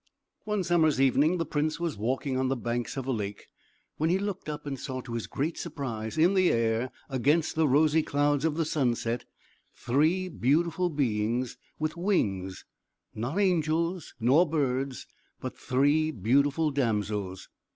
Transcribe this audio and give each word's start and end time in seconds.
One 0.45 0.63
summer's 0.63 0.99
evening 0.99 1.37
the 1.37 1.45
prince 1.45 1.79
was 1.79 1.95
walking 1.95 2.35
on 2.35 2.47
the 2.47 2.55
banks 2.55 2.97
of 2.97 3.05
a 3.05 3.11
lake, 3.11 3.45
when 3.97 4.09
he 4.09 4.17
looked 4.17 4.49
up, 4.49 4.65
and 4.65 4.79
saw 4.79 4.99
to 5.01 5.13
his 5.13 5.27
great 5.27 5.59
surprise, 5.59 6.17
in 6.17 6.33
the 6.33 6.51
air, 6.51 6.91
against 7.07 7.53
the 7.55 7.67
rosy 7.67 8.01
clouds 8.01 8.43
of 8.43 8.55
the 8.57 8.65
sunset, 8.65 9.25
three 9.75 10.27
beautiful 10.27 10.89
beings 10.89 11.55
with 11.77 11.97
wings 11.97 12.65
not 13.13 13.37
angels, 13.37 14.15
nor 14.19 14.49
birds 14.49 15.05
but 15.39 15.55
three 15.55 16.09
beautiful 16.09 16.71
damsels. 16.71 17.47